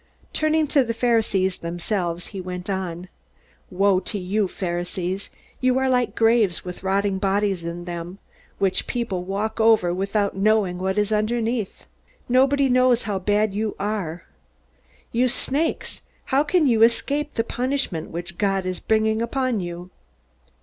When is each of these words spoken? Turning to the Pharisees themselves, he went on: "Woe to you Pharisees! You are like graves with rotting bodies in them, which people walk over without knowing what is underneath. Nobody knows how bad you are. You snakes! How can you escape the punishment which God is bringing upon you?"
Turning 0.33 0.65
to 0.65 0.83
the 0.83 0.95
Pharisees 0.95 1.57
themselves, 1.59 2.29
he 2.33 2.41
went 2.41 2.71
on: 2.71 3.07
"Woe 3.69 3.99
to 3.99 4.17
you 4.17 4.47
Pharisees! 4.47 5.29
You 5.59 5.77
are 5.77 5.91
like 5.91 6.15
graves 6.15 6.65
with 6.65 6.81
rotting 6.81 7.19
bodies 7.19 7.61
in 7.63 7.85
them, 7.85 8.17
which 8.57 8.87
people 8.87 9.23
walk 9.23 9.59
over 9.59 9.93
without 9.93 10.35
knowing 10.35 10.79
what 10.79 10.97
is 10.97 11.11
underneath. 11.11 11.83
Nobody 12.27 12.67
knows 12.67 13.03
how 13.03 13.19
bad 13.19 13.53
you 13.53 13.75
are. 13.79 14.25
You 15.11 15.27
snakes! 15.27 16.01
How 16.25 16.41
can 16.43 16.65
you 16.65 16.81
escape 16.81 17.35
the 17.35 17.43
punishment 17.43 18.09
which 18.09 18.39
God 18.39 18.65
is 18.65 18.79
bringing 18.79 19.21
upon 19.21 19.59
you?" 19.59 19.91